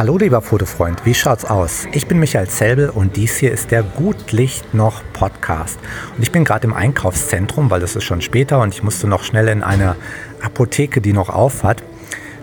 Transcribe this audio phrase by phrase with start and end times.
[0.00, 1.86] Hallo lieber Fotofreund, wie schaut's aus?
[1.92, 5.78] Ich bin Michael Zelbel und dies hier ist der Gutlicht noch Podcast.
[6.16, 9.22] Und ich bin gerade im Einkaufszentrum, weil es ist schon später und ich musste noch
[9.22, 9.96] schnell in eine
[10.40, 11.82] Apotheke, die noch auf hat.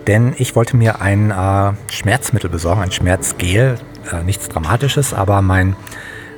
[0.06, 3.74] Denn ich wollte mir ein äh, Schmerzmittel besorgen, ein Schmerzgel.
[4.12, 5.74] Äh, nichts Dramatisches, aber mein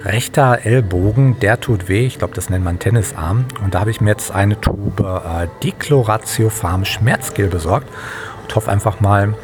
[0.03, 2.07] rechter Ellbogen, der tut weh.
[2.07, 3.45] Ich glaube, das nennt man Tennisarm.
[3.63, 7.91] Und da habe ich mir jetzt eine Tube äh, Dicloratiofarm Schmerzgel besorgt
[8.43, 9.35] und hoffe einfach mal,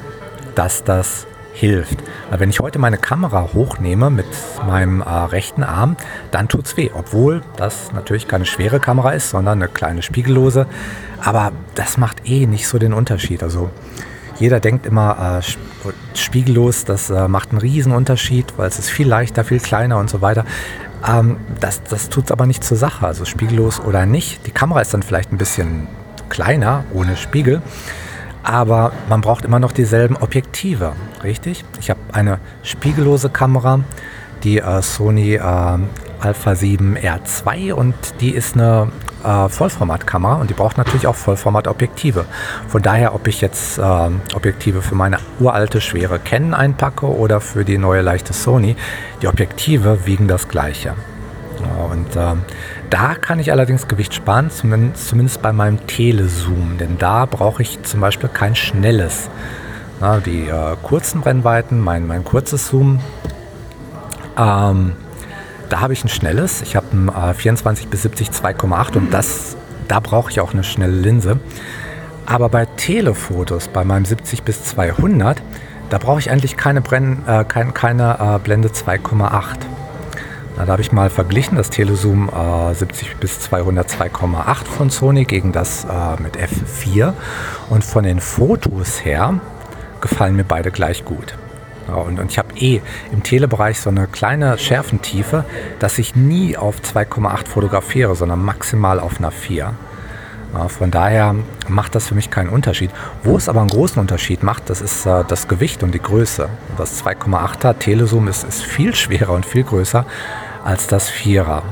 [0.55, 1.27] dass das
[1.57, 1.99] hilft.
[2.31, 4.27] Weil wenn ich heute meine Kamera hochnehme mit
[4.67, 5.97] meinem äh, rechten Arm,
[6.31, 6.91] dann tut es weh.
[6.93, 10.67] Obwohl das natürlich keine schwere Kamera ist, sondern eine kleine spiegellose.
[11.23, 13.43] Aber das macht eh nicht so den Unterschied.
[13.43, 13.71] Also
[14.39, 19.09] jeder denkt immer, äh, spiegellos, das äh, macht einen riesen Unterschied, weil es ist viel
[19.09, 20.45] leichter, viel kleiner und so weiter.
[21.09, 23.07] Ähm, das das tut es aber nicht zur Sache.
[23.07, 24.47] Also spiegellos oder nicht.
[24.47, 25.89] Die Kamera ist dann vielleicht ein bisschen
[26.29, 27.63] kleiner, ohne Spiegel
[28.47, 30.93] aber man braucht immer noch dieselben Objektive,
[31.25, 31.65] richtig?
[31.81, 33.81] Ich habe eine spiegellose Kamera,
[34.45, 35.41] die äh, Sony äh,
[36.21, 38.93] Alpha 7 R2 und die ist eine
[39.25, 42.25] äh, Vollformatkamera und die braucht natürlich auch Vollformatobjektive.
[42.69, 43.83] Von daher, ob ich jetzt äh,
[44.35, 48.77] Objektive für meine uralte schwere Canon einpacke oder für die neue leichte Sony,
[49.23, 50.95] die Objektive wiegen das gleiche.
[51.91, 52.43] Und ähm,
[52.91, 58.01] da kann ich allerdings Gewicht sparen, zumindest, bei meinem Telezoom, denn da brauche ich zum
[58.01, 59.29] Beispiel kein schnelles.
[60.01, 63.01] Na, die äh, kurzen Brennweiten, mein, mein kurzes Zoom,
[64.37, 64.93] ähm,
[65.69, 66.63] da habe ich ein schnelles.
[66.63, 69.57] Ich habe ein äh, 24 bis 70 2,8 und das,
[69.89, 71.41] da brauche ich auch eine schnelle Linse.
[72.27, 75.43] Aber bei Telefotos, bei meinem 70 bis 200,
[75.91, 79.59] da brauche ich eigentlich keine, Brenn, äh, kein, keine äh, Blende 2,8.
[80.57, 85.25] Na, da habe ich mal verglichen das Telezoom äh, 70 bis 200 2,8 von Sony
[85.25, 87.13] gegen das äh, mit F4
[87.69, 89.39] und von den Fotos her
[90.01, 91.35] gefallen mir beide gleich gut.
[91.87, 92.81] Und, und, ich habe eh
[93.13, 95.45] im Telebereich so eine kleine Schärfentiefe,
[95.79, 99.75] dass ich nie auf 2,8 fotografiere, sondern maximal auf einer 4.
[100.57, 101.35] Ja, von daher
[101.69, 102.91] macht das für mich keinen Unterschied.
[103.23, 106.49] Wo es aber einen großen Unterschied macht, das ist äh, das Gewicht und die Größe.
[106.79, 110.07] Das 2,8er Telezoom ist, ist viel schwerer und viel größer
[110.65, 111.63] als das Vierer.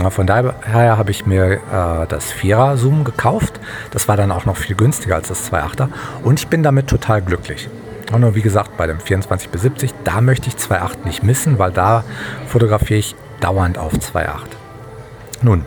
[0.00, 0.56] Ja, von daher
[0.98, 3.60] habe ich mir äh, das Vierer Zoom gekauft.
[3.92, 5.88] Das war dann auch noch viel günstiger als das 2.8er
[6.24, 7.68] und ich bin damit total glücklich.
[8.12, 11.60] Und nur wie gesagt, bei dem 24 bis 70, da möchte ich 2.8 nicht missen,
[11.60, 12.02] weil da
[12.48, 14.40] fotografiere ich dauernd auf 2.8.
[15.42, 15.64] Nun,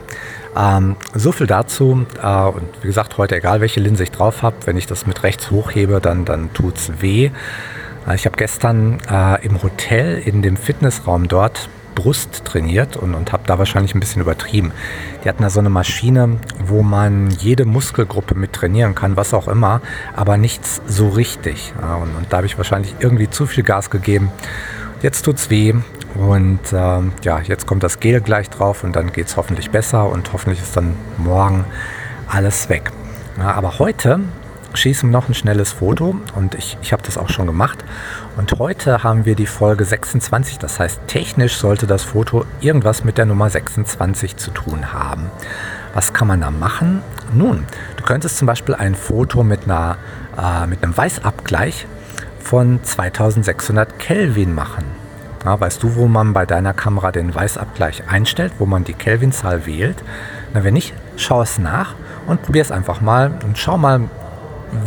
[0.55, 2.05] ähm, so viel dazu.
[2.21, 5.23] Äh, und wie gesagt, heute egal welche Linse ich drauf habe, wenn ich das mit
[5.23, 7.31] rechts hochhebe, dann, dann tut es weh.
[8.07, 13.31] Äh, ich habe gestern äh, im Hotel in dem Fitnessraum dort Brust trainiert und, und
[13.31, 14.73] habe da wahrscheinlich ein bisschen übertrieben.
[15.23, 19.47] Die hatten da so eine Maschine, wo man jede Muskelgruppe mit trainieren kann, was auch
[19.47, 19.81] immer,
[20.13, 21.73] aber nichts so richtig.
[21.81, 24.29] Ja, und, und, da habe ich wahrscheinlich irgendwie zu viel Gas gegeben.
[25.01, 25.73] Jetzt tut es weh
[26.15, 30.09] und ähm, ja, jetzt kommt das Gel gleich drauf und dann geht es hoffentlich besser
[30.09, 31.65] und hoffentlich ist dann morgen
[32.27, 32.91] alles weg.
[33.37, 34.19] Ja, aber heute
[34.73, 37.83] schießen noch ein schnelles Foto und ich, ich habe das auch schon gemacht.
[38.37, 43.17] Und heute haben wir die Folge 26, das heißt technisch sollte das Foto irgendwas mit
[43.17, 45.29] der Nummer 26 zu tun haben.
[45.93, 47.01] Was kann man da machen?
[47.33, 47.65] Nun,
[47.97, 49.97] du könntest zum Beispiel ein Foto mit, einer,
[50.37, 51.87] äh, mit einem Weißabgleich
[52.39, 55.04] von 2600 Kelvin machen.
[55.45, 59.67] Ja, weißt du, wo man bei deiner Kamera den Weißabgleich einstellt, wo man die Kelvinzahl
[59.67, 60.03] wählt?
[60.53, 61.93] Na, wenn nicht, schau es nach
[62.25, 64.01] und probier es einfach mal und schau mal,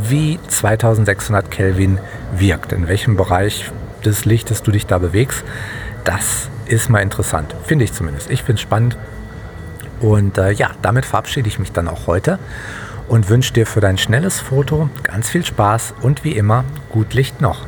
[0.03, 2.01] wie 2600 Kelvin
[2.37, 3.71] wirkt, in welchem Bereich
[4.05, 5.45] des Lichtes du dich da bewegst.
[6.03, 8.29] Das ist mal interessant, finde ich zumindest.
[8.29, 8.99] Ich finde es spannend.
[10.01, 12.41] Und äh, ja, damit verabschiede ich mich dann auch heute
[13.07, 17.41] und wünsche dir für dein schnelles Foto ganz viel Spaß und wie immer gut Licht
[17.41, 17.65] noch.